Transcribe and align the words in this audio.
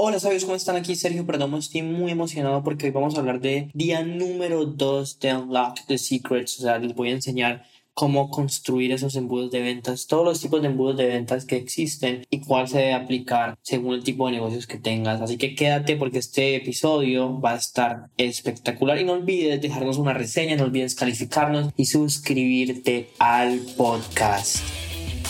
Hola 0.00 0.20
sabios, 0.20 0.44
¿cómo 0.44 0.54
están? 0.54 0.76
Aquí 0.76 0.94
Sergio 0.94 1.26
Perdomo, 1.26 1.58
estoy 1.58 1.82
muy 1.82 2.12
emocionado 2.12 2.62
porque 2.62 2.86
hoy 2.86 2.92
vamos 2.92 3.16
a 3.16 3.18
hablar 3.18 3.40
de 3.40 3.68
día 3.74 4.04
número 4.04 4.64
2 4.64 5.18
de 5.18 5.34
Unlock 5.34 5.86
the 5.88 5.98
Secrets, 5.98 6.60
o 6.60 6.62
sea, 6.62 6.78
les 6.78 6.94
voy 6.94 7.08
a 7.08 7.14
enseñar 7.14 7.64
cómo 7.94 8.30
construir 8.30 8.92
esos 8.92 9.16
embudos 9.16 9.50
de 9.50 9.60
ventas, 9.60 10.06
todos 10.06 10.24
los 10.24 10.40
tipos 10.40 10.62
de 10.62 10.68
embudos 10.68 10.98
de 10.98 11.08
ventas 11.08 11.46
que 11.46 11.56
existen 11.56 12.24
y 12.30 12.38
cuál 12.42 12.68
se 12.68 12.78
debe 12.78 12.92
aplicar 12.92 13.58
según 13.62 13.94
el 13.94 14.04
tipo 14.04 14.26
de 14.26 14.34
negocios 14.34 14.68
que 14.68 14.78
tengas. 14.78 15.20
Así 15.20 15.36
que 15.36 15.56
quédate 15.56 15.96
porque 15.96 16.18
este 16.18 16.54
episodio 16.54 17.40
va 17.40 17.54
a 17.54 17.56
estar 17.56 18.06
espectacular 18.18 19.00
y 19.00 19.04
no 19.04 19.14
olvides 19.14 19.60
dejarnos 19.60 19.98
una 19.98 20.14
reseña, 20.14 20.54
no 20.54 20.62
olvides 20.62 20.94
calificarnos 20.94 21.72
y 21.76 21.86
suscribirte 21.86 23.08
al 23.18 23.58
podcast. 23.76 24.87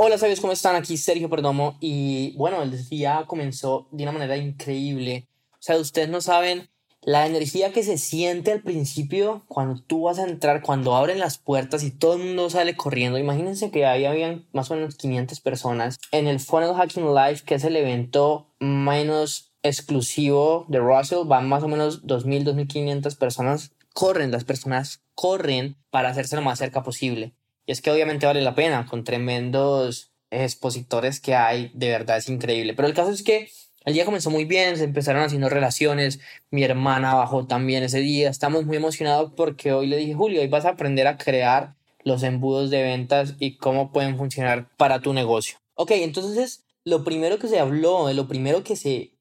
Hola, 0.00 0.16
sabios, 0.16 0.38
¿cómo 0.38 0.52
están? 0.52 0.76
Aquí 0.76 0.96
Sergio 0.96 1.28
Perdomo 1.28 1.76
y 1.80 2.32
bueno, 2.36 2.62
el 2.62 2.88
día 2.88 3.24
comenzó 3.26 3.88
de 3.90 4.04
una 4.04 4.12
manera 4.12 4.36
increíble. 4.36 5.26
O 5.54 5.56
sea, 5.58 5.76
ustedes 5.76 6.08
no 6.08 6.20
saben 6.20 6.70
la 7.02 7.26
energía 7.26 7.72
que 7.72 7.82
se 7.82 7.98
siente 7.98 8.52
al 8.52 8.62
principio 8.62 9.42
cuando 9.48 9.82
tú 9.82 10.02
vas 10.02 10.20
a 10.20 10.28
entrar, 10.28 10.62
cuando 10.62 10.94
abren 10.94 11.18
las 11.18 11.38
puertas 11.38 11.82
y 11.82 11.90
todo 11.90 12.14
el 12.14 12.22
mundo 12.22 12.48
sale 12.48 12.76
corriendo. 12.76 13.18
Imagínense 13.18 13.72
que 13.72 13.86
ahí 13.86 14.04
habían 14.04 14.46
más 14.52 14.70
o 14.70 14.76
menos 14.76 14.94
500 14.94 15.40
personas 15.40 15.98
en 16.12 16.28
el 16.28 16.38
Funnel 16.38 16.76
Hacking 16.76 17.12
Live, 17.12 17.40
que 17.44 17.56
es 17.56 17.64
el 17.64 17.74
evento 17.74 18.54
menos 18.60 19.52
exclusivo 19.64 20.64
de 20.68 20.78
Russell. 20.78 21.26
Van 21.26 21.48
más 21.48 21.64
o 21.64 21.68
menos 21.68 22.04
2.000, 22.06 22.44
2.500 22.44 23.18
personas. 23.18 23.72
Corren, 23.94 24.30
las 24.30 24.44
personas 24.44 25.02
corren 25.16 25.76
para 25.90 26.10
hacerse 26.10 26.36
lo 26.36 26.42
más 26.42 26.60
cerca 26.60 26.84
posible. 26.84 27.34
Y 27.68 27.72
es 27.72 27.82
que 27.82 27.90
obviamente 27.90 28.24
vale 28.24 28.40
la 28.40 28.54
pena 28.54 28.86
con 28.86 29.04
tremendos 29.04 30.10
expositores 30.30 31.20
que 31.20 31.34
hay, 31.34 31.70
de 31.74 31.90
verdad 31.90 32.16
es 32.16 32.30
increíble. 32.30 32.72
Pero 32.72 32.88
el 32.88 32.94
caso 32.94 33.10
es 33.10 33.22
que 33.22 33.50
el 33.84 33.92
día 33.92 34.06
comenzó 34.06 34.30
muy 34.30 34.46
bien, 34.46 34.78
se 34.78 34.84
empezaron 34.84 35.22
haciendo 35.22 35.50
relaciones, 35.50 36.18
mi 36.50 36.64
hermana 36.64 37.12
bajó 37.12 37.46
también 37.46 37.82
ese 37.82 37.98
día, 37.98 38.30
estamos 38.30 38.64
muy 38.64 38.78
emocionados 38.78 39.32
porque 39.36 39.74
hoy 39.74 39.86
le 39.86 39.98
dije, 39.98 40.14
Julio, 40.14 40.40
hoy 40.40 40.48
vas 40.48 40.64
a 40.64 40.70
aprender 40.70 41.06
a 41.06 41.18
crear 41.18 41.74
los 42.04 42.22
embudos 42.22 42.70
de 42.70 42.82
ventas 42.82 43.34
y 43.38 43.58
cómo 43.58 43.92
pueden 43.92 44.16
funcionar 44.16 44.70
para 44.78 45.00
tu 45.00 45.12
negocio. 45.12 45.58
Ok, 45.74 45.90
entonces 45.90 46.64
lo 46.84 47.04
primero 47.04 47.38
que 47.38 47.48
se 47.48 47.60
habló, 47.60 48.10
lo 48.14 48.28
primero 48.28 48.64
que 48.64 48.76
se 48.76 49.12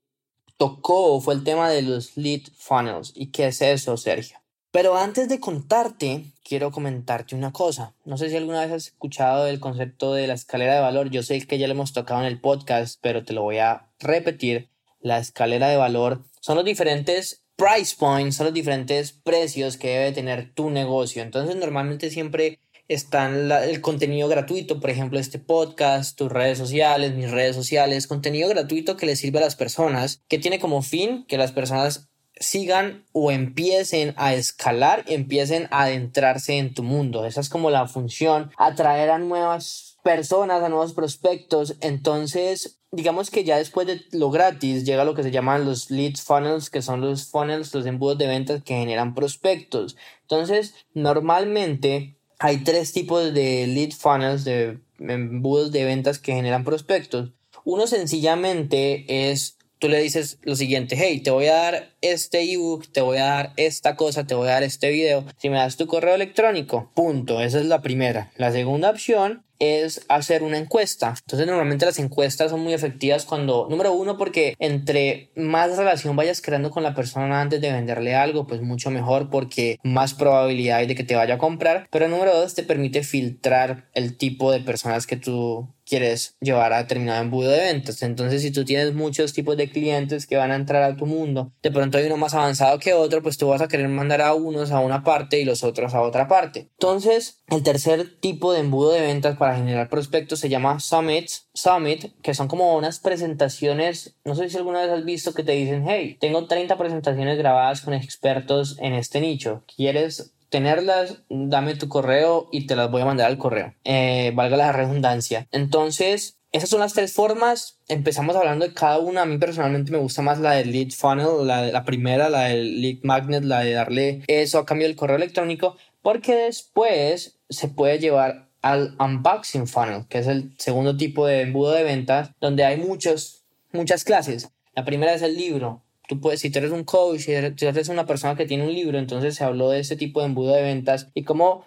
tocó 0.56 1.20
fue 1.20 1.34
el 1.34 1.44
tema 1.44 1.70
de 1.70 1.81
los 1.81 2.16
lead 2.16 2.44
funnels. 2.56 3.12
¿Y 3.14 3.28
qué 3.28 3.48
es 3.48 3.62
eso, 3.62 3.98
Sergio? 3.98 4.38
Pero 4.72 4.95
antes 4.95 5.28
de 5.28 5.40
contarte, 5.40 6.25
quiero 6.48 6.72
comentarte 6.72 7.36
una 7.36 7.52
cosa. 7.52 7.94
No 8.06 8.17
sé 8.17 8.30
si 8.30 8.38
alguna 8.38 8.62
vez 8.62 8.72
has 8.72 8.88
escuchado 8.88 9.48
el 9.48 9.59
concepto 9.59 10.14
de 10.14 10.28
la 10.28 10.34
escalera 10.34 10.76
de 10.76 10.80
valor. 10.80 11.09
Yo 11.09 11.22
sé 11.22 11.45
que 11.45 11.58
ya 11.58 11.67
lo 11.67 11.73
hemos 11.73 11.92
tocado 11.92 12.22
en 12.22 12.28
el 12.28 12.40
podcast, 12.40 13.00
pero 13.02 13.26
te 13.26 13.34
lo 13.34 13.44
voy 13.44 13.58
a 13.58 13.90
repetir. 14.00 14.70
La 15.02 15.18
escalera 15.18 15.68
de 15.68 15.75
valor 15.75 16.23
son 16.40 16.56
los 16.56 16.63
diferentes 16.63 17.44
price 17.57 17.96
points, 18.00 18.38
son 18.38 18.46
los 18.46 18.53
diferentes 18.53 19.12
precios 19.12 19.75
que 19.75 19.90
debe 19.90 20.13
tener 20.13 20.53
tu 20.53 20.69
negocio. 20.69 21.22
Entonces, 21.22 21.57
normalmente 21.57 22.09
siempre 22.09 22.59
están 22.88 23.52
el 23.52 23.81
contenido 23.81 24.30
gratuito, 24.30 24.80
por 24.80 24.90
ejemplo, 24.90 25.19
este 25.19 25.40
podcast, 25.40 26.18
tus 26.18 26.31
redes 26.31 26.57
sociales, 26.57 27.13
mis 27.13 27.30
redes 27.30 27.57
sociales, 27.57 28.07
contenido 28.07 28.47
gratuito 28.47 28.96
que 28.96 29.06
le 29.06 29.18
sirve 29.18 29.40
a 29.40 29.41
las 29.41 29.57
personas, 29.57 30.22
que 30.30 30.40
tiene 30.40 30.59
como 30.59 30.81
fin 30.81 31.25
que 31.28 31.38
las 31.38 31.52
personas 31.52 32.07
sigan 32.40 33.06
o 33.12 33.31
empiecen 33.31 34.14
a 34.18 34.34
escalar, 34.34 35.03
empiecen 35.08 35.68
a 35.72 35.84
adentrarse 35.84 36.58
en 36.58 36.74
tu 36.74 36.84
mundo. 36.84 37.25
Esa 37.25 37.42
es 37.42 37.50
como 37.50 37.70
la 37.70 37.88
función, 37.88 38.52
atraer 38.58 39.09
a 39.09 39.20
nuevas 39.20 39.98
personas, 40.03 40.64
a 40.64 40.70
nuevos 40.70 40.94
prospectos. 40.94 41.75
Entonces, 41.81 42.80
digamos 42.92 43.30
que 43.30 43.44
ya 43.44 43.58
después 43.58 43.88
de 43.88 44.02
lo 44.12 44.31
gratis 44.31 44.86
llega 44.86 45.03
lo 45.03 45.16
que 45.16 45.24
se 45.24 45.31
llaman 45.31 45.66
los 45.66 45.92
lead 45.92 46.16
funnels, 46.16 46.70
que 46.70 46.81
son 46.81 47.02
los 47.02 47.25
funnels, 47.25 47.74
los 47.74 47.86
embudos 47.86 48.18
de 48.18 48.28
ventas 48.28 48.64
que 48.64 48.75
generan 48.75 49.16
prospectos. 49.16 49.98
Entonces, 50.22 50.75
normalmente 50.94 52.18
hay 52.40 52.58
tres 52.59 52.94
tipos 52.94 53.34
de 53.34 53.68
lead 53.68 53.92
funnels, 53.92 54.44
de 54.46 54.80
embudos 55.00 55.72
de 55.72 55.86
ventas 55.86 56.19
que 56.19 56.34
generan 56.34 56.64
prospectos. 56.64 57.31
Uno 57.64 57.88
sencillamente 57.88 59.30
es 59.30 59.56
tú 59.79 59.89
le 59.89 60.01
dices 60.01 60.39
lo 60.43 60.55
siguiente, 60.55 60.95
hey, 60.97 61.19
te 61.19 61.31
voy 61.31 61.47
a 61.47 61.55
dar 61.55 61.89
este 62.01 62.41
ebook, 62.41 62.88
te 62.91 63.01
voy 63.01 63.17
a 63.17 63.25
dar 63.25 63.53
esta 63.57 63.95
cosa, 63.95 64.25
te 64.25 64.35
voy 64.35 64.47
a 64.47 64.53
dar 64.53 64.63
este 64.63 64.89
video, 64.89 65.25
si 65.38 65.49
me 65.49 65.57
das 65.57 65.77
tu 65.77 65.88
correo 65.88 66.15
electrónico, 66.15 66.91
punto, 66.93 67.41
esa 67.41 67.59
es 67.59 67.65
la 67.65 67.81
primera. 67.81 68.31
La 68.35 68.51
segunda 68.51 68.89
opción 68.89 69.43
es 69.59 70.06
hacer 70.09 70.44
una 70.44 70.57
encuesta. 70.57 71.16
Entonces 71.19 71.47
normalmente 71.47 71.85
las 71.85 72.00
encuestas 72.00 72.51
son 72.51 72.62
muy 72.62 72.73
efectivas 72.73 73.25
cuando, 73.25 73.68
número 73.69 73.94
uno, 73.94 74.18
porque 74.18 74.56
entre 74.59 75.31
más 75.35 75.78
relación 75.78 76.16
vayas 76.16 76.41
creando 76.41 76.72
con 76.72 76.84
la 76.84 76.95
persona 76.95 77.41
antes 77.41 77.62
de 77.62 77.72
venderle 77.72 78.16
algo, 78.16 78.47
pues 78.47 78.62
mucho 78.62 78.91
mejor 78.91 79.29
porque 79.29 79.78
más 79.84 80.13
probabilidad 80.13 80.79
hay 80.79 80.88
de 80.88 80.95
que 80.95 81.03
te 81.03 81.16
vaya 81.16 81.35
a 81.35 81.40
comprar. 81.40 81.88
Pero 81.91 82.07
número 82.07 82.35
dos, 82.35 82.56
te 82.56 82.63
permite 82.63 83.03
filtrar 83.03 83.90
el 83.94 84.18
tipo 84.18 84.51
de 84.51 84.59
personas 84.59 85.07
que 85.07 85.18
tú 85.18 85.68
quieres 85.88 86.35
llevar 86.41 86.74
a 86.74 86.79
determinado 86.79 87.22
embudo 87.22 87.50
de 87.50 87.59
ventas. 87.59 88.01
Entonces, 88.01 88.41
si 88.41 88.51
tú 88.51 88.66
tienes 88.66 88.94
muchos 88.94 89.34
tipos 89.34 89.57
de 89.57 89.69
clientes 89.69 90.28
que 90.28 90.35
van 90.35 90.51
a 90.51 90.56
entrar 90.56 90.84
a 90.84 90.97
tu 90.97 91.06
mundo, 91.06 91.53
de 91.63 91.72
pronto 91.72 91.97
hay 91.97 92.06
uno 92.06 92.18
más 92.18 92.34
avanzado 92.34 92.78
que 92.79 92.94
otro, 92.94 93.24
pues 93.24 93.38
tú 93.38 93.47
vas 93.47 93.62
a 93.62 93.68
querer 93.68 93.88
mandar 93.88 94.22
a 94.22 94.34
unos 94.34 94.72
a 94.72 94.79
una 94.79 95.03
parte 95.03 95.39
y 95.39 95.45
los 95.45 95.63
otros 95.63 95.94
a 95.94 96.01
otra 96.01 96.28
parte. 96.28 96.69
Entonces, 96.74 97.41
el 97.47 97.63
tercer 97.63 98.19
tipo 98.19 98.53
de 98.53 98.59
embudo 98.59 98.91
de 98.91 99.01
ventas 99.01 99.38
para 99.38 99.47
generar 99.56 99.90
prospectos 99.90 100.40
se 100.40 100.50
llama 100.50 100.80
Summits. 100.80 101.47
Summit, 101.53 102.13
que 102.22 102.34
son 102.34 102.47
como 102.47 102.75
unas 102.75 103.00
presentaciones, 103.00 104.16
no 104.25 104.35
sé 104.35 104.50
si 104.50 104.58
alguna 104.58 104.81
vez 104.81 104.91
has 104.91 105.06
visto 105.06 105.34
que 105.34 105.44
te 105.44 105.53
dicen, 105.53 105.85
hey, 105.88 106.18
tengo 106.19 106.47
30 106.47 106.78
presentaciones 106.78 107.38
grabadas 107.38 107.81
con 107.81 107.94
expertos 107.94 108.78
en 108.80 108.94
este 108.94 109.22
nicho. 109.22 109.63
¿Quieres 109.75 110.34
tenerlas, 110.50 111.19
dame 111.30 111.75
tu 111.75 111.90
correo 111.90 112.47
y 112.52 112.68
te 112.68 112.75
las 112.75 112.90
voy 112.90 113.02
a 113.02 113.06
mandar 113.06 113.28
al 113.28 113.38
correo. 113.38 113.74
Eh, 113.84 114.31
valga 114.34 114.57
la 114.57 114.72
redundancia. 114.72 115.47
Entonces, 115.52 116.38
esas 116.52 116.69
son 116.69 116.80
las 116.80 116.94
tres 116.94 117.13
formas. 117.13 117.80
Empezamos 117.88 118.36
hablando 118.36 118.66
de 118.66 118.74
cada 118.74 119.00
una. 119.00 119.24
A 119.24 119.25
mí 119.25 119.38
personalmente 119.38 119.91
me 119.91 119.97
gusta 119.97 120.22
más 120.22 120.40
la 120.40 120.53
del 120.53 120.72
lead 120.72 120.91
funnel, 120.91 121.46
la, 121.46 121.68
la 121.68 121.84
primera, 121.84 122.30
la 122.30 122.46
del 122.46 122.81
lead 122.81 123.00
magnet, 123.03 123.44
la 123.44 123.59
de 123.59 123.74
darle 123.74 124.24
eso 124.28 124.59
a 124.59 124.66
cambio 124.66 124.88
del 124.88 124.96
correo 124.96 125.18
electrónico, 125.18 125.75
porque 126.02 126.36
después 126.36 127.40
se 127.50 127.68
puede 127.68 128.00
llevar 128.00 128.47
al 128.62 128.95
unboxing 129.00 129.68
funnel, 129.68 130.06
que 130.09 130.19
es 130.19 130.28
el 130.28 130.53
segundo 130.57 130.97
tipo 130.97 131.25
de 131.25 131.41
embudo 131.41 131.72
de 131.72 131.84
ventas, 131.84 132.31
donde 132.41 132.66
hay 132.66 132.78
muchos, 132.78 133.44
muchas 133.72 134.03
clases. 134.03 134.50
La 134.75 134.85
primera 134.85 135.13
es 135.13 135.22
el 135.22 135.35
libro, 135.35 135.84
tú 136.07 136.19
puedes, 136.19 136.40
si 136.40 136.50
tú 136.50 136.59
eres 136.59 136.72
un 136.72 136.84
coach, 136.84 137.19
si 137.22 137.31
eres 137.34 137.90
una 137.90 138.06
persona 138.06 138.35
que 138.35 138.45
tiene 138.45 138.63
un 138.63 138.73
libro, 138.73 138.97
entonces 138.97 139.35
se 139.35 139.44
habló 139.44 139.69
de 139.69 139.79
ese 139.79 139.95
tipo 139.95 140.22
de 140.22 140.28
embudo 140.28 140.53
de 140.53 140.62
ventas 140.62 141.09
y 141.13 141.23
cómo, 141.23 141.66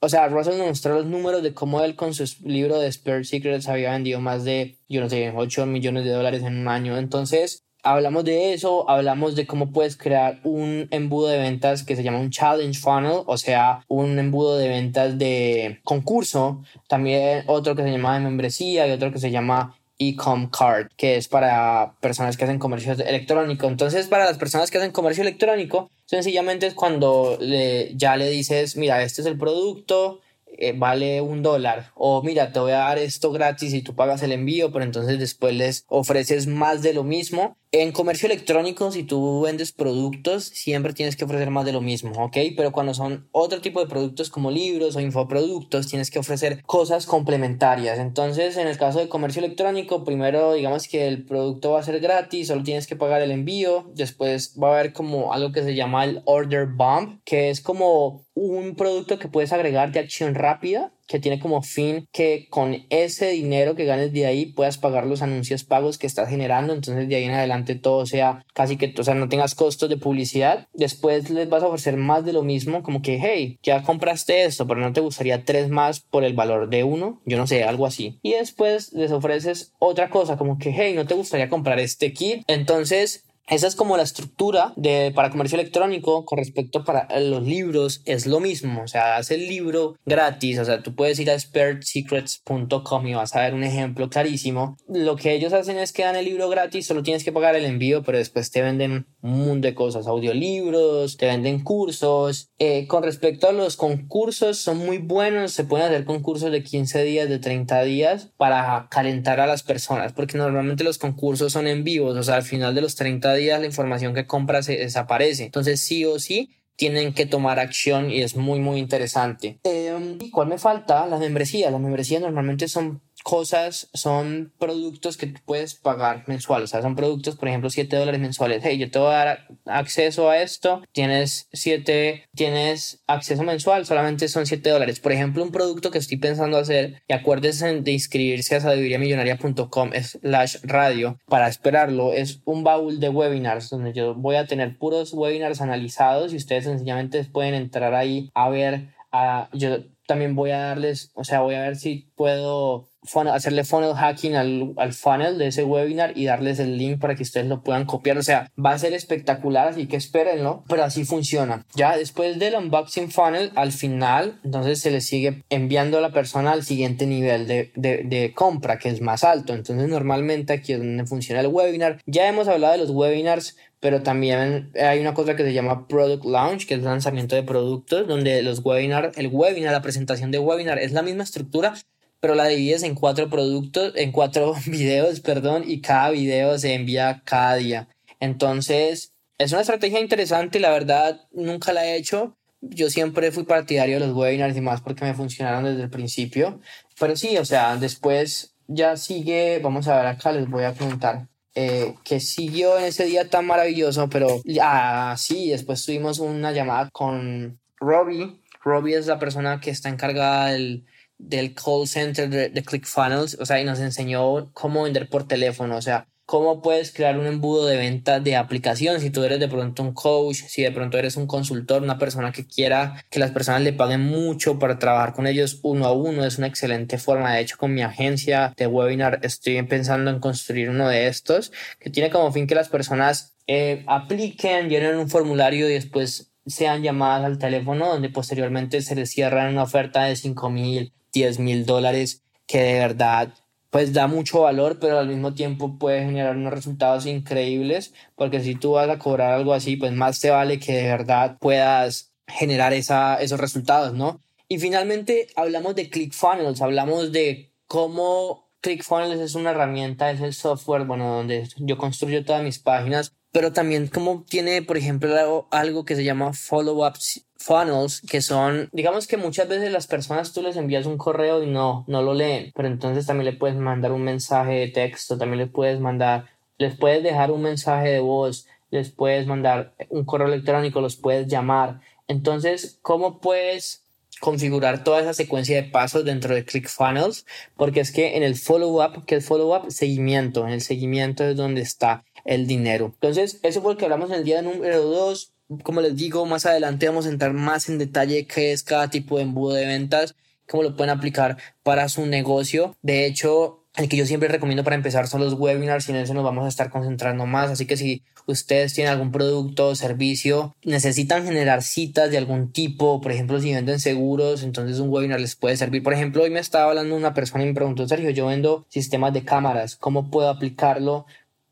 o 0.00 0.08
sea, 0.08 0.28
Russell 0.28 0.58
nos 0.58 0.68
mostró 0.68 0.94
los 0.94 1.06
números 1.06 1.42
de 1.42 1.54
cómo 1.54 1.82
él 1.82 1.96
con 1.96 2.14
su 2.14 2.24
libro 2.44 2.78
de 2.78 2.88
Spirit 2.88 3.24
Secrets 3.24 3.68
había 3.68 3.92
vendido 3.92 4.20
más 4.20 4.44
de, 4.44 4.76
yo 4.88 5.00
no 5.00 5.08
sé, 5.08 5.32
8 5.34 5.66
millones 5.66 6.04
de 6.04 6.10
dólares 6.10 6.42
en 6.42 6.58
un 6.58 6.68
año. 6.68 6.98
Entonces, 6.98 7.64
hablamos 7.82 8.24
de 8.24 8.52
eso, 8.52 8.88
hablamos 8.88 9.36
de 9.36 9.46
cómo 9.46 9.72
puedes 9.72 9.96
crear 9.96 10.40
un 10.44 10.88
embudo 10.90 11.28
de 11.28 11.38
ventas 11.38 11.82
que 11.82 11.96
se 11.96 12.02
llama 12.02 12.20
un 12.20 12.30
challenge 12.30 12.80
funnel, 12.80 13.22
o 13.26 13.38
sea, 13.38 13.84
un 13.88 14.18
embudo 14.18 14.58
de 14.58 14.68
ventas 14.68 15.18
de 15.18 15.80
concurso, 15.84 16.62
también 16.88 17.44
otro 17.46 17.74
que 17.74 17.82
se 17.82 17.90
llama 17.90 18.14
de 18.14 18.20
membresía 18.20 18.86
y 18.86 18.90
otro 18.90 19.12
que 19.12 19.18
se 19.18 19.30
llama 19.30 19.76
e-com 19.98 20.48
card, 20.48 20.88
que 20.96 21.16
es 21.16 21.28
para 21.28 21.94
personas 22.00 22.36
que 22.36 22.44
hacen 22.44 22.58
comercio 22.58 22.92
electrónico. 22.92 23.66
Entonces, 23.66 24.06
para 24.06 24.24
las 24.24 24.38
personas 24.38 24.70
que 24.70 24.78
hacen 24.78 24.92
comercio 24.92 25.22
electrónico, 25.22 25.90
sencillamente 26.06 26.66
es 26.66 26.74
cuando 26.74 27.36
le, 27.40 27.94
ya 27.96 28.16
le 28.16 28.30
dices, 28.30 28.76
mira, 28.76 29.02
este 29.02 29.22
es 29.22 29.26
el 29.26 29.36
producto, 29.36 30.20
eh, 30.60 30.72
vale 30.76 31.20
un 31.20 31.42
dólar, 31.42 31.92
o 31.94 32.22
mira, 32.22 32.52
te 32.52 32.58
voy 32.58 32.72
a 32.72 32.78
dar 32.78 32.98
esto 32.98 33.30
gratis 33.30 33.74
y 33.74 33.82
tú 33.82 33.94
pagas 33.94 34.22
el 34.22 34.32
envío, 34.32 34.72
pero 34.72 34.84
entonces 34.84 35.18
después 35.18 35.54
les 35.54 35.84
ofreces 35.88 36.46
más 36.46 36.82
de 36.82 36.94
lo 36.94 37.04
mismo 37.04 37.56
En 37.70 37.92
comercio 37.92 38.24
electrónico, 38.24 38.90
si 38.90 39.02
tú 39.02 39.42
vendes 39.42 39.72
productos, 39.72 40.44
siempre 40.44 40.94
tienes 40.94 41.16
que 41.16 41.26
ofrecer 41.26 41.50
más 41.50 41.66
de 41.66 41.72
lo 41.72 41.82
mismo, 41.82 42.12
¿ok? 42.12 42.38
Pero 42.56 42.72
cuando 42.72 42.94
son 42.94 43.28
otro 43.30 43.60
tipo 43.60 43.78
de 43.80 43.86
productos 43.86 44.30
como 44.30 44.50
libros 44.50 44.96
o 44.96 45.00
infoproductos, 45.00 45.86
tienes 45.86 46.10
que 46.10 46.18
ofrecer 46.18 46.62
cosas 46.64 47.04
complementarias. 47.04 47.98
Entonces, 47.98 48.56
en 48.56 48.68
el 48.68 48.78
caso 48.78 49.00
de 49.00 49.10
comercio 49.10 49.44
electrónico, 49.44 50.02
primero 50.02 50.54
digamos 50.54 50.88
que 50.88 51.08
el 51.08 51.26
producto 51.26 51.72
va 51.72 51.80
a 51.80 51.82
ser 51.82 52.00
gratis, 52.00 52.48
solo 52.48 52.62
tienes 52.62 52.86
que 52.86 52.96
pagar 52.96 53.20
el 53.20 53.32
envío. 53.32 53.90
Después 53.94 54.54
va 54.58 54.68
a 54.68 54.78
haber 54.78 54.94
como 54.94 55.34
algo 55.34 55.52
que 55.52 55.62
se 55.62 55.74
llama 55.74 56.04
el 56.04 56.22
order 56.24 56.68
bump, 56.68 57.20
que 57.26 57.50
es 57.50 57.60
como 57.60 58.24
un 58.32 58.76
producto 58.76 59.18
que 59.18 59.28
puedes 59.28 59.52
agregar 59.52 59.92
de 59.92 60.00
acción 60.00 60.34
rápida 60.34 60.90
que 61.08 61.18
tiene 61.18 61.40
como 61.40 61.62
fin 61.62 62.06
que 62.12 62.46
con 62.50 62.86
ese 62.90 63.30
dinero 63.30 63.74
que 63.74 63.86
ganes 63.86 64.12
de 64.12 64.26
ahí 64.26 64.46
puedas 64.46 64.78
pagar 64.78 65.06
los 65.06 65.22
anuncios 65.22 65.64
pagos 65.64 65.98
que 65.98 66.06
estás 66.06 66.28
generando. 66.28 66.72
Entonces 66.72 67.08
de 67.08 67.16
ahí 67.16 67.24
en 67.24 67.32
adelante 67.32 67.74
todo 67.74 68.06
sea 68.06 68.44
casi 68.54 68.76
que, 68.76 68.94
o 68.96 69.02
sea, 69.02 69.14
no 69.14 69.28
tengas 69.28 69.54
costos 69.54 69.88
de 69.88 69.96
publicidad. 69.96 70.68
Después 70.74 71.30
les 71.30 71.48
vas 71.48 71.62
a 71.62 71.68
ofrecer 71.68 71.96
más 71.96 72.24
de 72.24 72.32
lo 72.32 72.42
mismo, 72.42 72.82
como 72.82 73.02
que, 73.02 73.18
hey, 73.20 73.58
ya 73.62 73.82
compraste 73.82 74.44
esto, 74.44 74.66
pero 74.66 74.80
no 74.80 74.92
te 74.92 75.00
gustaría 75.00 75.44
tres 75.44 75.70
más 75.70 76.00
por 76.00 76.24
el 76.24 76.34
valor 76.34 76.68
de 76.68 76.84
uno. 76.84 77.20
Yo 77.24 77.38
no 77.38 77.46
sé, 77.46 77.64
algo 77.64 77.86
así. 77.86 78.18
Y 78.22 78.32
después 78.32 78.92
les 78.92 79.10
ofreces 79.10 79.72
otra 79.78 80.10
cosa, 80.10 80.36
como 80.36 80.58
que, 80.58 80.70
hey, 80.70 80.92
no 80.94 81.06
te 81.06 81.14
gustaría 81.14 81.48
comprar 81.48 81.80
este 81.80 82.12
kit. 82.12 82.42
Entonces 82.46 83.24
esa 83.48 83.66
es 83.66 83.76
como 83.76 83.96
la 83.96 84.02
estructura 84.02 84.74
de, 84.76 85.10
para 85.14 85.30
comercio 85.30 85.58
electrónico 85.58 86.24
con 86.26 86.38
respecto 86.38 86.84
para 86.84 87.08
los 87.18 87.42
libros. 87.42 88.02
Es 88.04 88.26
lo 88.26 88.40
mismo. 88.40 88.82
O 88.82 88.88
sea, 88.88 89.16
hace 89.16 89.36
el 89.36 89.48
libro 89.48 89.96
gratis. 90.04 90.58
O 90.58 90.64
sea, 90.64 90.82
tú 90.82 90.94
puedes 90.94 91.18
ir 91.18 91.30
a 91.30 91.34
expertsecrets.com 91.34 93.06
y 93.06 93.14
vas 93.14 93.34
a 93.34 93.40
ver 93.40 93.54
un 93.54 93.64
ejemplo 93.64 94.10
clarísimo. 94.10 94.76
Lo 94.86 95.16
que 95.16 95.32
ellos 95.32 95.54
hacen 95.54 95.78
es 95.78 95.92
que 95.92 96.02
dan 96.02 96.16
el 96.16 96.26
libro 96.26 96.48
gratis. 96.50 96.86
Solo 96.86 97.02
tienes 97.02 97.24
que 97.24 97.32
pagar 97.32 97.56
el 97.56 97.64
envío, 97.64 98.02
pero 98.02 98.18
después 98.18 98.50
te 98.50 98.60
venden 98.60 99.06
un 99.22 99.38
mundo 99.38 99.66
de 99.66 99.74
cosas. 99.74 100.06
Audiolibros, 100.06 101.16
te 101.16 101.26
venden 101.26 101.64
cursos. 101.64 102.50
Eh, 102.58 102.86
con 102.86 103.02
respecto 103.02 103.48
a 103.48 103.52
los 103.52 103.76
concursos, 103.76 104.58
son 104.58 104.76
muy 104.78 104.98
buenos. 104.98 105.52
Se 105.52 105.64
pueden 105.64 105.86
hacer 105.86 106.04
concursos 106.04 106.52
de 106.52 106.62
15 106.62 107.02
días, 107.02 107.28
de 107.30 107.38
30 107.38 107.82
días 107.84 108.28
para 108.36 108.88
calentar 108.90 109.40
a 109.40 109.46
las 109.46 109.62
personas. 109.62 110.12
Porque 110.12 110.36
normalmente 110.36 110.84
los 110.84 110.98
concursos 110.98 111.52
son 111.52 111.66
en 111.66 111.82
vivos. 111.82 112.14
O 112.14 112.22
sea, 112.22 112.34
al 112.34 112.42
final 112.42 112.74
de 112.74 112.82
los 112.82 112.94
30 112.94 113.34
días 113.34 113.37
días 113.38 113.60
la 113.60 113.66
información 113.66 114.14
que 114.14 114.26
compras 114.26 114.66
se 114.66 114.76
desaparece. 114.76 115.44
Entonces 115.44 115.80
sí 115.80 116.04
o 116.04 116.18
sí 116.18 116.50
tienen 116.76 117.12
que 117.12 117.26
tomar 117.26 117.58
acción 117.58 118.10
y 118.10 118.22
es 118.22 118.36
muy 118.36 118.60
muy 118.60 118.78
interesante. 118.78 119.58
Eh, 119.64 120.16
¿Y 120.20 120.30
cuál 120.30 120.48
me 120.48 120.58
falta? 120.58 121.06
Las 121.06 121.20
membresías. 121.20 121.72
Las 121.72 121.80
membresías 121.80 122.22
normalmente 122.22 122.68
son 122.68 123.00
cosas 123.22 123.88
son 123.94 124.52
productos 124.58 125.16
que 125.16 125.32
puedes 125.44 125.74
pagar 125.74 126.24
mensual. 126.26 126.62
O 126.62 126.66
sea, 126.66 126.82
son 126.82 126.96
productos, 126.96 127.36
por 127.36 127.48
ejemplo, 127.48 127.70
7 127.70 127.96
dólares 127.96 128.20
mensuales. 128.20 128.62
Hey, 128.64 128.78
yo 128.78 128.90
te 128.90 128.98
voy 128.98 129.12
a 129.12 129.24
dar 129.24 129.48
acceso 129.66 130.30
a 130.30 130.38
esto. 130.38 130.82
Tienes 130.92 131.48
7, 131.52 132.24
tienes 132.34 133.02
acceso 133.06 133.42
mensual, 133.42 133.86
solamente 133.86 134.28
son 134.28 134.46
7 134.46 134.70
dólares. 134.70 135.00
Por 135.00 135.12
ejemplo, 135.12 135.42
un 135.42 135.52
producto 135.52 135.90
que 135.90 135.98
estoy 135.98 136.18
pensando 136.18 136.58
hacer, 136.58 137.02
y 137.08 137.12
acuérdense 137.12 137.80
de 137.80 137.92
inscribirse 137.92 138.56
a 138.56 138.60
sabiduriamillonaria.com 138.60 139.90
slash 139.92 140.56
radio 140.62 141.18
para 141.26 141.48
esperarlo, 141.48 142.12
es 142.12 142.40
un 142.44 142.64
baúl 142.64 143.00
de 143.00 143.08
webinars 143.08 143.70
donde 143.70 143.92
yo 143.92 144.14
voy 144.14 144.36
a 144.36 144.46
tener 144.46 144.78
puros 144.78 145.12
webinars 145.12 145.60
analizados 145.60 146.32
y 146.32 146.36
ustedes 146.36 146.64
sencillamente 146.64 147.24
pueden 147.24 147.54
entrar 147.54 147.94
ahí 147.94 148.30
a 148.34 148.48
ver. 148.48 148.88
A, 149.10 149.48
yo 149.54 149.78
también 150.06 150.34
voy 150.34 150.50
a 150.50 150.58
darles, 150.58 151.12
o 151.14 151.24
sea, 151.24 151.40
voy 151.40 151.54
a 151.54 151.60
ver 151.60 151.76
si 151.76 152.10
puedo 152.16 152.88
hacerle 153.32 153.64
funnel 153.64 153.94
hacking 153.94 154.36
al, 154.36 154.74
al, 154.76 154.92
funnel 154.92 155.38
de 155.38 155.48
ese 155.48 155.64
webinar 155.64 156.16
y 156.16 156.24
darles 156.24 156.58
el 156.58 156.78
link 156.78 157.00
para 157.00 157.14
que 157.14 157.22
ustedes 157.22 157.46
lo 157.46 157.62
puedan 157.62 157.86
copiar. 157.86 158.18
O 158.18 158.22
sea, 158.22 158.50
va 158.64 158.72
a 158.72 158.78
ser 158.78 158.92
espectacular, 158.92 159.68
así 159.68 159.86
que 159.86 159.96
espérenlo, 159.96 160.64
pero 160.68 160.84
así 160.84 161.04
funciona. 161.04 161.64
Ya 161.74 161.96
después 161.96 162.38
del 162.38 162.54
unboxing 162.54 163.10
funnel, 163.10 163.52
al 163.54 163.72
final, 163.72 164.38
entonces 164.44 164.80
se 164.80 164.90
le 164.90 165.00
sigue 165.00 165.42
enviando 165.50 165.98
a 165.98 166.00
la 166.00 166.12
persona 166.12 166.52
al 166.52 166.64
siguiente 166.64 167.06
nivel 167.06 167.46
de, 167.46 167.72
de, 167.74 168.04
de 168.04 168.32
compra, 168.34 168.78
que 168.78 168.88
es 168.88 169.00
más 169.00 169.24
alto. 169.24 169.54
Entonces, 169.54 169.88
normalmente 169.88 170.52
aquí 170.52 170.72
es 170.72 170.78
donde 170.78 171.06
funciona 171.06 171.40
el 171.40 171.48
webinar. 171.48 172.00
Ya 172.06 172.28
hemos 172.28 172.48
hablado 172.48 172.72
de 172.72 172.78
los 172.78 172.90
webinars 172.90 173.56
pero 173.80 174.02
también 174.02 174.70
hay 174.74 175.00
una 175.00 175.14
cosa 175.14 175.36
que 175.36 175.44
se 175.44 175.52
llama 175.52 175.86
Product 175.86 176.24
Launch, 176.24 176.66
que 176.66 176.74
es 176.74 176.82
lanzamiento 176.82 177.36
de 177.36 177.44
productos, 177.44 178.08
donde 178.08 178.42
los 178.42 178.64
webinars, 178.64 179.16
el 179.16 179.28
webinar, 179.28 179.72
la 179.72 179.82
presentación 179.82 180.30
de 180.30 180.38
webinar 180.38 180.78
es 180.78 180.92
la 180.92 181.02
misma 181.02 181.22
estructura, 181.22 181.74
pero 182.20 182.34
la 182.34 182.46
divides 182.46 182.82
en 182.82 182.94
cuatro 182.94 183.28
productos, 183.28 183.92
en 183.96 184.12
cuatro 184.12 184.54
videos, 184.66 185.20
perdón, 185.20 185.64
y 185.66 185.80
cada 185.80 186.10
video 186.10 186.58
se 186.58 186.74
envía 186.74 187.22
cada 187.24 187.56
día. 187.56 187.88
Entonces, 188.20 189.14
es 189.38 189.52
una 189.52 189.60
estrategia 189.60 190.00
interesante, 190.00 190.58
la 190.58 190.70
verdad, 190.70 191.20
nunca 191.32 191.72
la 191.72 191.86
he 191.86 191.96
hecho. 191.96 192.36
Yo 192.60 192.90
siempre 192.90 193.30
fui 193.30 193.44
partidario 193.44 194.00
de 194.00 194.06
los 194.06 194.16
webinars 194.16 194.56
y 194.56 194.60
más 194.60 194.80
porque 194.80 195.04
me 195.04 195.14
funcionaron 195.14 195.64
desde 195.64 195.84
el 195.84 195.90
principio. 195.90 196.60
Pero 196.98 197.14
sí, 197.14 197.38
o 197.38 197.44
sea, 197.44 197.76
después 197.76 198.56
ya 198.66 198.96
sigue, 198.96 199.60
vamos 199.62 199.86
a 199.86 199.96
ver 199.96 200.06
acá, 200.06 200.32
les 200.32 200.50
voy 200.50 200.64
a 200.64 200.74
preguntar. 200.74 201.28
Eh, 201.54 201.94
que 202.04 202.20
siguió 202.20 202.78
en 202.78 202.84
ese 202.84 203.04
día 203.04 203.30
tan 203.30 203.46
maravilloso, 203.46 204.08
pero 204.08 204.42
ah, 204.60 205.14
sí, 205.16 205.50
después 205.50 205.84
tuvimos 205.84 206.18
una 206.18 206.52
llamada 206.52 206.88
con 206.92 207.60
Robbie. 207.80 208.40
Robbie 208.62 208.96
es 208.96 209.06
la 209.06 209.18
persona 209.18 209.60
que 209.60 209.70
está 209.70 209.88
encargada 209.88 210.48
del, 210.48 210.84
del 211.18 211.54
call 211.54 211.86
center 211.86 212.28
de, 212.28 212.62
ClickFunnels, 212.62 213.38
o 213.40 213.46
sea, 213.46 213.60
y 213.60 213.64
nos 213.64 213.80
enseñó 213.80 214.52
cómo 214.52 214.84
vender 214.84 215.08
por 215.08 215.26
teléfono, 215.26 215.76
o 215.76 215.82
sea, 215.82 216.06
cómo 216.28 216.60
puedes 216.60 216.92
crear 216.92 217.18
un 217.18 217.26
embudo 217.26 217.66
de 217.66 217.78
venta 217.78 218.20
de 218.20 218.36
aplicación 218.36 219.00
si 219.00 219.08
tú 219.08 219.24
eres 219.24 219.40
de 219.40 219.48
pronto 219.48 219.82
un 219.82 219.94
coach, 219.94 220.36
si 220.46 220.62
de 220.62 220.70
pronto 220.70 220.98
eres 220.98 221.16
un 221.16 221.26
consultor, 221.26 221.82
una 221.82 221.98
persona 221.98 222.32
que 222.32 222.46
quiera 222.46 223.02
que 223.08 223.18
las 223.18 223.30
personas 223.30 223.62
le 223.62 223.72
paguen 223.72 224.02
mucho 224.02 224.58
para 224.58 224.78
trabajar 224.78 225.14
con 225.14 225.26
ellos 225.26 225.58
uno 225.62 225.86
a 225.86 225.92
uno, 225.92 226.26
es 226.26 226.36
una 226.36 226.46
excelente 226.46 226.98
forma. 226.98 227.32
De 227.32 227.40
hecho, 227.40 227.56
con 227.56 227.72
mi 227.72 227.80
agencia 227.80 228.52
de 228.58 228.66
webinar 228.66 229.20
estoy 229.22 229.62
pensando 229.62 230.10
en 230.10 230.20
construir 230.20 230.68
uno 230.68 230.88
de 230.88 231.08
estos 231.08 231.50
que 231.80 231.88
tiene 231.88 232.10
como 232.10 232.30
fin 232.30 232.46
que 232.46 232.54
las 232.54 232.68
personas 232.68 233.34
eh, 233.46 233.82
apliquen, 233.86 234.68
llenen 234.68 234.98
un 234.98 235.08
formulario 235.08 235.66
y 235.66 235.72
después 235.72 236.30
sean 236.44 236.82
llamadas 236.82 237.24
al 237.24 237.38
teléfono 237.38 237.88
donde 237.88 238.10
posteriormente 238.10 238.82
se 238.82 238.94
les 238.94 239.10
cierra 239.10 239.48
una 239.48 239.62
oferta 239.62 240.04
de 240.04 240.14
5 240.14 240.50
mil 240.50 240.92
10 241.18 241.38
mil 241.40 241.66
dólares 241.66 242.22
que 242.46 242.58
de 242.58 242.78
verdad 242.78 243.34
pues 243.70 243.92
da 243.92 244.06
mucho 244.06 244.40
valor, 244.42 244.78
pero 244.80 244.98
al 244.98 245.08
mismo 245.08 245.34
tiempo 245.34 245.78
puede 245.78 246.04
generar 246.04 246.36
unos 246.36 246.54
resultados 246.54 247.04
increíbles, 247.04 247.92
porque 248.16 248.40
si 248.40 248.54
tú 248.54 248.72
vas 248.72 248.88
a 248.88 248.98
cobrar 248.98 249.34
algo 249.34 249.52
así, 249.52 249.76
pues 249.76 249.92
más 249.92 250.20
te 250.20 250.30
vale 250.30 250.58
que 250.58 250.72
de 250.72 250.84
verdad 250.84 251.36
puedas 251.38 252.12
generar 252.26 252.72
esa, 252.72 253.16
esos 253.16 253.38
resultados, 253.38 253.92
¿no? 253.94 254.20
Y 254.48 254.58
finalmente 254.58 255.28
hablamos 255.36 255.74
de 255.74 255.90
ClickFunnels, 255.90 256.62
hablamos 256.62 257.12
de 257.12 257.52
cómo 257.66 258.48
ClickFunnels 258.62 259.20
es 259.20 259.34
una 259.34 259.50
herramienta, 259.50 260.10
es 260.10 260.22
el 260.22 260.32
software, 260.32 260.84
bueno, 260.84 261.16
donde 261.16 261.48
yo 261.58 261.76
construyo 261.76 262.24
todas 262.24 262.42
mis 262.42 262.58
páginas, 262.58 263.12
pero 263.32 263.52
también 263.52 263.88
como 263.88 264.24
tiene, 264.28 264.62
por 264.62 264.76
ejemplo, 264.76 265.48
algo 265.50 265.84
que 265.84 265.96
se 265.96 266.04
llama 266.04 266.32
follow-ups 266.32 267.24
funnels 267.36 268.00
que 268.02 268.20
son, 268.20 268.68
digamos 268.72 269.06
que 269.06 269.16
muchas 269.16 269.48
veces 269.48 269.70
las 269.70 269.86
personas 269.86 270.32
tú 270.32 270.42
les 270.42 270.56
envías 270.56 270.86
un 270.86 270.98
correo 270.98 271.42
y 271.42 271.46
no, 271.46 271.84
no 271.86 272.02
lo 272.02 272.14
leen, 272.14 272.52
pero 272.54 272.68
entonces 272.68 273.06
también 273.06 273.26
le 273.32 273.38
puedes 273.38 273.56
mandar 273.56 273.92
un 273.92 274.02
mensaje 274.02 274.54
de 274.54 274.68
texto, 274.68 275.16
también 275.16 275.38
le 275.38 275.46
puedes 275.46 275.80
mandar, 275.80 276.26
les 276.58 276.76
puedes 276.76 277.02
dejar 277.02 277.30
un 277.30 277.42
mensaje 277.42 277.88
de 277.88 278.00
voz, 278.00 278.46
les 278.70 278.90
puedes 278.90 279.26
mandar 279.26 279.74
un 279.88 280.04
correo 280.04 280.28
electrónico, 280.28 280.80
los 280.80 280.96
puedes 280.96 281.28
llamar. 281.28 281.80
Entonces, 282.06 282.78
¿cómo 282.82 283.20
puedes 283.20 283.84
configurar 284.20 284.82
toda 284.82 285.00
esa 285.00 285.14
secuencia 285.14 285.56
de 285.56 285.68
pasos 285.68 286.04
dentro 286.04 286.34
de 286.34 286.44
ClickFunnels? 286.44 287.24
Porque 287.56 287.80
es 287.80 287.92
que 287.92 288.16
en 288.16 288.22
el 288.22 288.34
follow-up, 288.36 289.04
que 289.06 289.16
es 289.16 289.26
follow-up, 289.26 289.70
seguimiento, 289.70 290.46
en 290.46 290.52
el 290.54 290.60
seguimiento 290.60 291.24
es 291.24 291.36
donde 291.36 291.60
está 291.60 292.04
el 292.28 292.46
dinero. 292.46 292.92
Entonces, 292.94 293.40
eso 293.42 293.62
fue 293.62 293.72
lo 293.72 293.78
que 293.78 293.84
hablamos 293.86 294.10
en 294.10 294.16
el 294.16 294.24
día 294.24 294.42
número 294.42 294.82
2 294.82 295.32
como 295.62 295.80
les 295.80 295.96
digo, 295.96 296.26
más 296.26 296.44
adelante 296.44 296.86
vamos 296.88 297.06
a 297.06 297.08
entrar 297.08 297.32
más 297.32 297.68
en 297.68 297.78
detalle 297.78 298.26
qué 298.26 298.52
es 298.52 298.62
cada 298.62 298.90
tipo 298.90 299.16
de 299.16 299.22
embudo 299.22 299.54
de 299.54 299.64
ventas, 299.64 300.14
cómo 300.46 300.62
lo 300.62 300.76
pueden 300.76 300.90
aplicar 300.90 301.38
para 301.62 301.88
su 301.88 302.04
negocio. 302.04 302.76
De 302.82 303.06
hecho, 303.06 303.64
el 303.76 303.88
que 303.88 303.96
yo 303.96 304.04
siempre 304.04 304.28
recomiendo 304.28 304.64
para 304.64 304.76
empezar 304.76 305.06
son 305.08 305.22
los 305.22 305.34
webinars 305.34 305.88
y 305.88 305.92
en 305.92 305.98
eso 305.98 306.12
nos 306.12 306.24
vamos 306.24 306.44
a 306.44 306.48
estar 306.48 306.68
concentrando 306.70 307.24
más. 307.24 307.50
Así 307.50 307.64
que 307.64 307.76
si 307.76 308.02
ustedes 308.26 308.74
tienen 308.74 308.92
algún 308.92 309.10
producto 309.10 309.68
o 309.68 309.74
servicio, 309.74 310.54
necesitan 310.64 311.24
generar 311.24 311.62
citas 311.62 312.10
de 312.10 312.18
algún 312.18 312.52
tipo, 312.52 313.00
por 313.00 313.12
ejemplo, 313.12 313.40
si 313.40 313.54
venden 313.54 313.80
seguros, 313.80 314.42
entonces 314.42 314.80
un 314.80 314.90
webinar 314.90 315.20
les 315.20 315.34
puede 315.34 315.56
servir. 315.56 315.82
Por 315.82 315.94
ejemplo, 315.94 316.24
hoy 316.24 316.30
me 316.30 316.40
estaba 316.40 316.68
hablando 316.68 316.94
una 316.94 317.14
persona 317.14 317.44
y 317.44 317.46
me 317.46 317.54
preguntó, 317.54 317.88
Sergio, 317.88 318.10
yo 318.10 318.26
vendo 318.26 318.66
sistemas 318.68 319.14
de 319.14 319.24
cámaras, 319.24 319.76
¿cómo 319.76 320.10
puedo 320.10 320.28
aplicarlo 320.28 321.06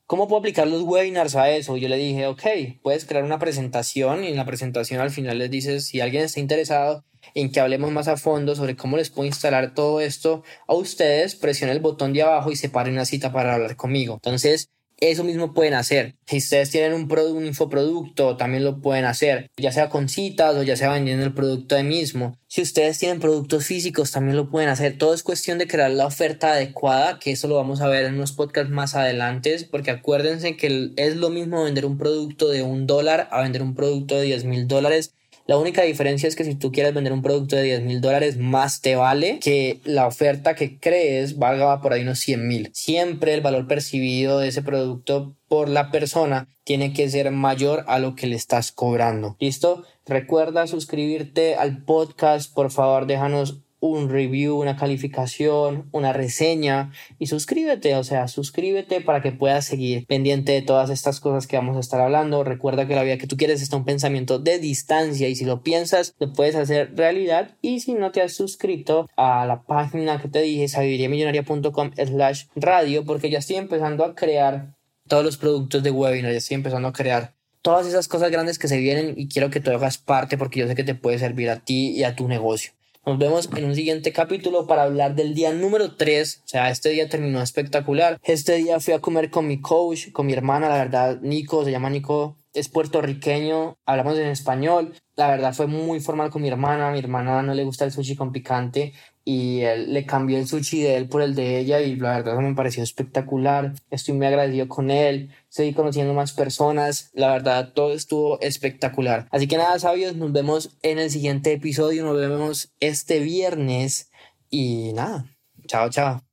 ¿Cómo 0.07 0.29
puedo 0.29 0.39
aplicar 0.39 0.69
los 0.69 0.83
webinars 0.83 1.35
a 1.35 1.51
eso? 1.51 1.77
Yo 1.77 1.89
le 1.89 1.97
dije, 1.97 2.29
ok, 2.29 2.43
puedes 2.81 3.07
crear 3.07 3.25
una 3.25 3.41
presentación 3.41 4.23
y 4.23 4.29
en 4.29 4.37
la 4.37 4.45
presentación 4.45 5.01
al 5.01 5.11
final 5.11 5.39
les 5.39 5.51
dices 5.51 5.87
si 5.87 6.01
alguien 6.01 6.23
está 6.23 6.39
interesado 6.39 7.05
en 7.35 7.51
que 7.51 7.59
hablemos 7.59 7.91
más 7.91 8.07
a 8.07 8.17
fondo 8.17 8.55
sobre 8.55 8.77
cómo 8.77 8.97
les 8.97 9.11
puedo 9.11 9.27
instalar 9.27 9.75
todo 9.75 10.01
esto 10.01 10.45
a 10.69 10.75
ustedes, 10.75 11.35
presione 11.35 11.73
el 11.73 11.81
botón 11.81 12.13
de 12.13 12.23
abajo 12.23 12.53
y 12.53 12.57
separe 12.57 12.93
una 12.93 13.05
cita 13.05 13.33
para 13.33 13.55
hablar 13.55 13.75
conmigo. 13.75 14.15
Entonces, 14.15 14.71
eso 14.99 15.25
mismo 15.25 15.53
pueden 15.53 15.75
hacer. 15.75 16.15
Si 16.27 16.39
ustedes 16.39 16.71
tienen 16.71 16.95
un, 16.95 17.11
un 17.11 17.47
infoproducto, 17.47 18.37
también 18.37 18.65
lo 18.65 18.81
pueden 18.81 19.05
hacer, 19.05 19.51
ya 19.57 19.73
sea 19.73 19.89
con 19.89 20.09
citas 20.09 20.55
o 20.57 20.63
ya 20.63 20.77
sea 20.77 20.93
vendiendo 20.93 21.25
el 21.25 21.35
producto 21.35 21.75
de 21.75 21.83
mismo. 21.83 22.37
Si 22.49 22.63
ustedes 22.63 22.99
tienen 22.99 23.21
productos 23.21 23.67
físicos, 23.67 24.13
también 24.13 24.37
lo 24.37 24.49
pueden 24.51 24.69
hacer. 24.69 24.97
Todo 24.97 25.15
es 25.15 25.23
cuestión 25.23 25.59
de 25.59 25.67
crear 25.67 25.91
la 25.91 26.07
oferta 26.07 26.53
adecuada, 26.53 27.19
que 27.19 27.33
eso 27.33 27.49
lo 27.49 27.57
vamos 27.57 27.81
a 27.81 27.89
ver 27.89 28.07
en 28.07 28.15
unos 28.15 28.33
podcasts 28.33 28.71
más 28.71 28.95
adelante, 28.95 29.57
porque 29.71 29.91
acuérdense 29.91 30.57
que 30.57 30.93
es 30.97 31.17
lo 31.17 31.31
mismo 31.31 31.65
vender 31.65 31.87
un 31.87 31.99
producto 31.99 32.49
de 32.49 32.63
un 32.63 32.87
dólar 32.87 33.29
a 33.31 33.43
vender 33.43 33.63
un 33.63 33.75
producto 33.75 34.17
de 34.17 34.23
10 34.23 34.45
mil 34.45 34.69
dólares 34.69 35.13
la 35.47 35.59
única 35.59 35.83
diferencia 35.83 36.29
es 36.29 36.35
que 36.35 36.45
si 36.45 36.57
tú 36.57 36.73
quieres 36.73 36.93
vender 36.93 37.13
un 37.13 37.23
producto 37.23 37.55
de 37.55 37.63
10 37.63 37.83
mil 37.83 38.01
dólares, 38.01 38.37
más 38.37 38.81
te 38.81 38.97
vale 38.97 39.39
que 39.39 39.81
la 39.85 40.07
oferta 40.07 40.57
que 40.57 40.79
crees 40.79 41.39
valga 41.39 41.81
por 41.81 41.93
ahí 41.93 42.03
unos 42.03 42.19
100 42.19 42.49
mil. 42.49 42.71
Siempre 42.73 43.33
el 43.33 43.43
valor 43.43 43.69
percibido 43.69 44.41
de 44.41 44.49
ese 44.49 44.63
producto 44.63 45.37
por 45.49 45.69
la 45.69 45.93
persona 45.93 46.49
tiene 46.65 46.93
que 46.93 47.09
ser 47.09 47.31
mayor 47.31 47.85
a 47.87 48.01
lo 48.01 48.17
que 48.17 48.27
le 48.27 48.35
estás 48.35 48.73
cobrando. 48.73 49.37
¿Listo? 49.39 49.85
Recuerda 50.05 50.67
suscribirte 50.67 51.55
al 51.55 51.85
podcast. 51.85 52.53
Por 52.53 52.73
favor, 52.73 53.07
déjanos 53.07 53.61
un 53.87 54.09
review, 54.09 54.59
una 54.59 54.77
calificación, 54.77 55.89
una 55.93 56.13
reseña 56.13 56.93
y 57.19 57.27
suscríbete, 57.27 57.95
o 57.97 58.05
sea, 58.05 58.29
suscríbete 58.29 59.01
para 59.01 59.23
que 59.23 59.33
puedas 59.33 59.65
seguir 59.65 60.07
pendiente 60.07 60.53
de 60.53 60.63
todas 60.63 60.91
estas 60.91 61.21
cosas 61.21 61.47
que 61.47 61.57
vamos 61.57 61.77
a 61.77 61.81
estar 61.81 62.01
hablando. 62.01 62.45
Recuerda 62.45 62.87
que 62.87 62.95
la 62.95 63.03
vida 63.03 63.19
que 63.19 63.27
tú 63.27 63.37
quieres 63.37 63.63
está 63.63 63.77
un 63.77 63.85
pensamiento 63.85 64.39
de 64.39 64.59
distancia 64.59 65.29
y 65.29 65.37
si 65.37 65.45
lo 65.45 65.63
piensas, 65.63 66.15
lo 66.19 66.33
puedes 66.33 66.57
hacer 66.57 66.95
realidad 66.97 67.57
y 67.63 67.81
si 67.81 67.95
no 67.95 68.13
te 68.13 68.23
has 68.23 68.33
suscrito 68.33 69.09
a 69.17 69.47
la 69.47 69.63
página 69.63 70.21
que 70.21 70.29
te 70.29 70.43
dije, 70.43 70.69
sabiduriamillonaria.com 70.69 71.91
slash 71.97 72.45
radio, 72.55 73.05
porque 73.05 73.31
ya 73.31 73.39
estoy 73.39 73.57
empezando 73.57 74.05
a 74.05 74.15
crear 74.15 74.75
todos 75.09 75.25
los 75.25 75.37
productos 75.37 75.83
de 75.83 75.91
webinar, 75.91 76.33
ya 76.33 76.39
estoy 76.39 76.57
empezando 76.57 76.89
a 76.89 76.93
crear 76.93 77.35
todas 77.67 77.87
esas 77.87 78.07
cosas 78.07 78.31
grandes 78.31 78.61
que 78.61 78.69
se 78.69 78.79
vienen 78.79 79.15
y 79.17 79.29
quiero 79.29 79.51
que 79.51 79.59
tú 79.59 79.73
hagas 79.73 79.99
parte 79.99 80.39
porque 80.39 80.61
yo 80.61 80.69
sé 80.69 80.77
que 80.77 80.85
te 80.85 80.95
puede 80.95 81.19
servir 81.19 81.51
a 81.51 81.59
ti 81.59 81.91
y 81.91 82.05
a 82.05 82.15
tu 82.15 82.29
negocio. 82.29 82.71
Nos 83.07 83.19
vemos 83.19 83.49
en 83.57 83.65
un 83.65 83.77
siguiente 83.77 84.13
capítulo 84.13 84.67
para 84.67 84.83
hablar 84.83 85.15
del 85.15 85.33
día 85.33 85.53
número 85.53 85.95
3. 85.95 86.43
O 86.45 86.49
sea, 86.49 86.71
este 86.71 86.89
día 86.89 87.09
terminó 87.09 87.41
espectacular. 87.41 88.19
Este 88.25 88.57
día 88.57 88.81
fui 88.81 88.95
a 88.95 88.99
comer 88.99 89.31
con 89.31 89.47
mi 89.47 89.61
coach, 89.61 90.11
con 90.11 90.27
mi 90.27 90.33
hermana, 90.33 90.69
la 90.69 90.79
verdad, 90.79 91.21
Nico, 91.23 91.65
se 91.65 91.71
llama 91.71 91.89
Nico, 91.89 92.37
es 92.57 92.69
puertorriqueño, 92.69 93.77
hablamos 93.85 94.19
en 94.19 94.29
español. 94.29 94.95
La 95.15 95.29
verdad 95.29 95.55
fue 95.55 95.67
muy 95.67 96.01
formal 96.01 96.31
con 96.31 96.43
mi 96.43 96.49
hermana. 96.49 96.91
mi 96.91 96.99
hermana 96.99 97.43
no 97.43 97.55
le 97.55 97.65
gusta 97.65 97.85
el 97.85 97.93
sushi 97.93 98.17
con 98.17 98.33
picante 98.33 98.95
y 99.25 99.61
él 99.63 99.93
le 99.93 100.07
cambió 100.07 100.39
el 100.39 100.47
sushi 100.47 100.83
de 100.83 100.97
él 100.97 101.09
por 101.09 101.21
el 101.21 101.35
de 101.35 101.59
ella 101.59 101.81
y 101.81 101.97
la 101.97 102.17
verdad 102.17 102.39
me 102.39 102.55
pareció 102.55 102.83
espectacular. 102.83 103.75
Estoy 103.91 104.15
muy 104.15 104.27
agradecido 104.27 104.69
con 104.69 104.91
él, 104.91 105.31
estoy 105.51 105.75
conociendo 105.75 106.15
más 106.15 106.33
personas, 106.33 107.11
la 107.13 107.33
verdad 107.33 107.73
todo 107.75 107.93
estuvo 107.93 108.41
espectacular. 108.41 109.29
Así 109.31 109.49
que 109.49 109.59
nada, 109.59 109.79
sabios, 109.79 110.17
nos 110.17 110.33
vemos 110.33 110.77
en 110.83 110.99
el 110.99 111.11
siguiente 111.11 111.53
episodio, 111.53 112.05
nos 112.05 112.17
vemos 112.17 112.73
este 112.81 113.21
viernes 113.21 114.11
y 114.49 114.93
nada, 114.95 115.27
chao, 115.67 115.91
chao. 115.91 116.26